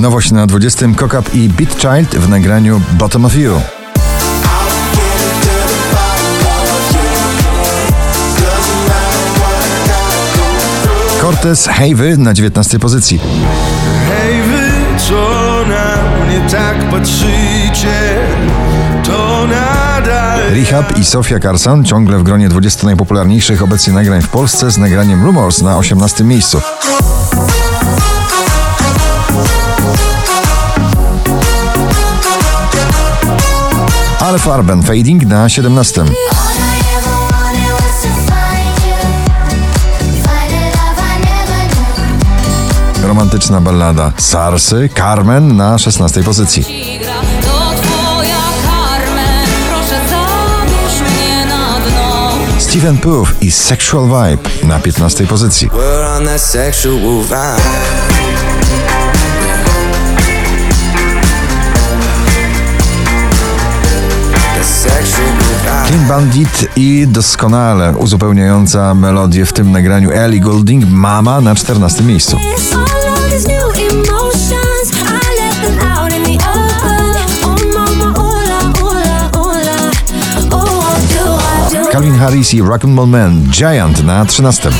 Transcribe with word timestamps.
Nowość 0.00 0.30
na 0.30 0.46
20. 0.46 0.86
Cock 0.96 1.34
i 1.34 1.48
Beat 1.48 1.80
Child 1.80 2.22
w 2.22 2.28
nagraniu 2.28 2.80
Bottom 2.92 3.24
of 3.24 3.36
You. 3.36 3.60
Cortez 11.20 11.66
Hejwy 11.66 12.16
na 12.16 12.34
19 12.34 12.78
pozycji. 12.78 13.20
Hej 14.08 14.42
wy, 14.42 14.70
co 15.08 15.14
na 15.68 16.24
mnie 16.26 16.50
tak 16.50 16.90
patrzycie, 16.90 18.16
to 19.04 19.46
nadal 19.46 20.50
Rehab 20.50 20.98
i 20.98 21.04
Sofia 21.04 21.40
Carson 21.40 21.84
ciągle 21.84 22.18
w 22.18 22.22
gronie 22.22 22.48
20 22.48 22.86
najpopularniejszych 22.86 23.62
obecnie 23.62 23.92
nagrań 23.92 24.22
w 24.22 24.28
Polsce 24.28 24.70
z 24.70 24.78
nagraniem 24.78 25.24
Rumors 25.24 25.62
na 25.62 25.78
18 25.78 26.24
miejscu. 26.24 26.60
Ale 34.34 34.42
Farben 34.42 34.82
Fading 34.82 35.26
na 35.26 35.48
17. 35.48 36.00
All 36.00 36.08
I 36.08 36.12
ever 36.96 37.14
wanted 37.30 37.72
was 37.72 38.02
to 38.02 38.08
find 38.08 38.74
you. 38.86 38.98
Find 40.22 40.52
a 40.52 40.64
love 40.74 40.98
I 40.98 41.18
never 41.22 41.62
knew. 42.98 43.08
Romantyczna 43.08 43.60
ballada 43.60 44.12
Sarsy 44.16 44.88
Carmen 44.94 45.56
na 45.56 45.78
16 45.78 46.22
pozycji. 46.22 46.64
Stephen 52.58 52.98
Puth 52.98 53.30
i 53.40 53.50
Sexual 53.50 54.04
Vibe 54.04 54.66
na 54.66 54.78
15 54.78 55.26
pozycji. 55.26 55.70
Clean 65.94 66.08
Bandit 66.08 66.66
i 66.76 67.06
doskonale 67.08 67.94
uzupełniająca 67.96 68.94
melodię 68.94 69.46
w 69.46 69.52
tym 69.52 69.72
nagraniu 69.72 70.10
Ellie 70.10 70.40
Goulding 70.40 70.84
Mama 70.90 71.40
na 71.40 71.54
14 71.54 72.02
miejscu. 72.02 72.36
Oh. 72.36 72.84
Oh? 80.50 81.90
Calvin 81.92 82.14
Harris 82.14 82.54
i 82.54 82.62
Rock'n'Roll 82.62 83.06
Man 83.06 83.42
Giant 83.50 84.04
na 84.04 84.24
13. 84.24 84.70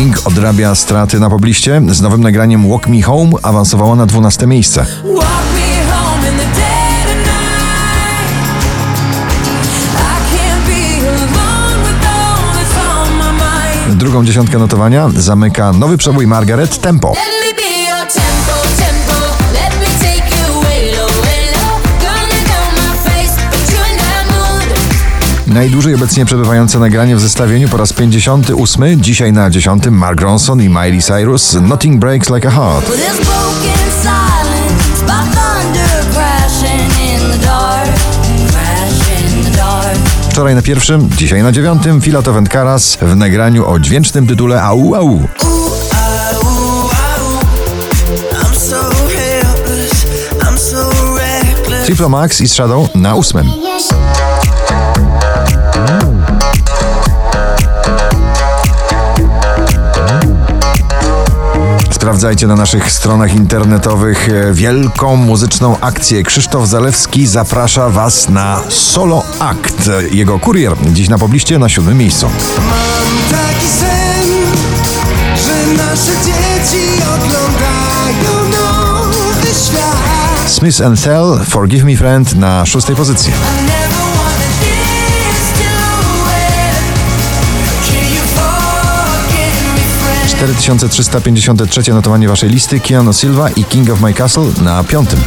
Pink 0.00 0.26
odrabia 0.26 0.74
straty 0.74 1.20
na 1.20 1.30
pobliście. 1.30 1.82
Z 1.88 2.00
nowym 2.00 2.20
nagraniem 2.20 2.68
Walk 2.68 2.88
Me 2.88 3.02
Home 3.02 3.30
awansowała 3.42 3.96
na 3.96 4.06
12 4.06 4.46
miejsce. 4.46 4.86
Drugą 13.88 14.24
dziesiątkę 14.24 14.58
notowania 14.58 15.08
zamyka 15.16 15.72
nowy 15.72 15.98
przebój 15.98 16.26
Margaret 16.26 16.80
Tempo. 16.80 17.12
Najdłużej 25.50 25.94
obecnie 25.94 26.24
przebywające 26.24 26.78
nagranie 26.78 27.16
w 27.16 27.20
zestawieniu 27.20 27.68
po 27.68 27.76
raz 27.76 27.92
58, 27.92 29.00
dzisiaj 29.00 29.32
na 29.32 29.50
10 29.50 29.82
Mark 29.90 30.20
Ronson 30.20 30.62
i 30.62 30.68
Miley 30.68 31.02
Cyrus 31.02 31.54
Nothing 31.62 32.00
Breaks 32.00 32.30
Like 32.30 32.48
a 32.48 32.50
Heart. 32.50 32.90
Wczoraj 40.30 40.54
na 40.54 40.62
pierwszym, 40.62 41.10
dzisiaj 41.16 41.42
na 41.42 41.52
dziewiątym 41.52 42.00
Filato 42.00 42.34
Karas 42.50 42.98
w 43.02 43.16
nagraniu 43.16 43.70
o 43.70 43.78
dźwięcznym 43.78 44.26
tytule 44.26 44.62
Au 44.62 44.94
Au. 44.94 45.28
Triplo 51.84 52.08
Max 52.08 52.40
i 52.40 52.48
Shadow 52.48 52.94
na 52.94 53.14
ósmym. 53.14 53.46
Sprawdzajcie 61.90 62.46
na 62.46 62.56
naszych 62.56 62.92
stronach 62.92 63.34
internetowych 63.34 64.28
e, 64.28 64.52
wielką 64.52 65.16
muzyczną 65.16 65.80
akcję. 65.80 66.22
Krzysztof 66.22 66.68
Zalewski 66.68 67.26
zaprasza 67.26 67.88
Was 67.88 68.28
na 68.28 68.60
solo 68.68 69.22
akt. 69.38 69.90
Jego 70.10 70.38
kurier 70.38 70.76
dziś 70.92 71.08
na 71.08 71.18
pobliście 71.18 71.58
na 71.58 71.68
siódmym 71.68 71.98
miejscu. 71.98 72.26
Mam 72.56 73.40
taki 73.40 73.66
sen, 73.66 74.28
że 75.36 75.82
nasze 75.82 76.12
dzieci 76.12 76.86
oglądają 77.02 78.50
nowy 78.50 79.46
świat. 79.46 80.50
Smith 80.50 80.80
and 80.80 81.02
Thell, 81.02 81.40
Forgive 81.48 81.84
Me 81.84 81.96
Friend 81.96 82.34
na 82.34 82.66
szóstej 82.66 82.96
pozycji. 82.96 83.32
4353 90.40 91.92
notowanie 91.92 92.28
Waszej 92.28 92.50
listy 92.50 92.80
Keanu 92.80 93.12
Silva 93.12 93.50
i 93.50 93.64
King 93.64 93.90
of 93.90 94.00
My 94.00 94.14
Castle 94.14 94.44
na 94.62 94.84
piątym. 94.84 95.20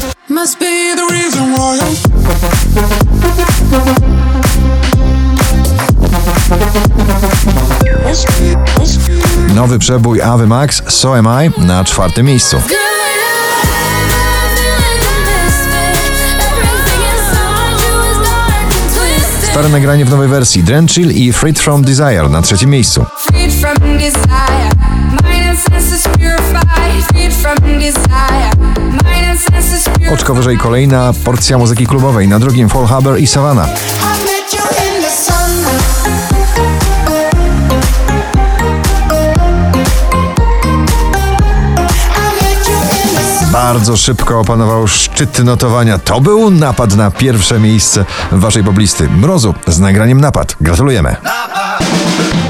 Nowy 9.56 9.80
przebój 9.80 10.22
Ave 10.22 10.48
Max 10.48 10.84
So 10.88 11.18
Am 11.18 11.28
I 11.28 11.62
na 11.66 11.84
czwartym 11.84 12.26
miejscu. 12.26 12.62
Stare 19.52 19.70
nagranie 19.70 20.06
w 20.06 20.10
nowej 20.10 20.28
wersji 20.28 20.64
Drenchill 20.64 21.12
i 21.12 21.34
Freed 21.34 21.60
From 21.60 21.82
Desire 21.82 22.30
na 22.30 22.42
trzecim 22.42 22.70
miejscu. 22.70 23.06
Oczko 30.14 30.34
wyżej 30.34 30.58
kolejna 30.58 31.14
porcja 31.24 31.58
muzyki 31.58 31.88
klubowej 31.88 32.28
na 32.28 32.40
drugim 32.40 32.70
Fall 32.70 32.86
Haber 32.86 33.20
i 33.20 33.28
Savannah. 33.28 33.70
Bardzo 43.52 43.98
szybko 43.98 44.40
opanował 44.40 44.88
szczyty 44.88 45.44
notowania. 45.44 45.98
To 45.98 46.22
był 46.22 46.52
napad 46.52 46.96
na 46.96 47.12
pierwsze 47.12 47.60
miejsce 47.60 48.06
Waszej 48.32 48.64
poblisty. 48.64 49.10
Mrozu 49.10 49.54
z 49.68 49.80
nagraniem 49.80 50.22
napad. 50.22 50.56
Gratulujemy. 50.62 51.16
Yeah. 51.24 52.43